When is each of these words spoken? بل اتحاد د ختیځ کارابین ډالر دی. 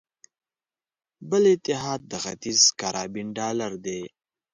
بل 1.29 1.43
اتحاد 1.55 2.01
د 2.11 2.13
ختیځ 2.23 2.59
کارابین 2.79 3.27
ډالر 3.39 3.71
دی. 3.85 4.01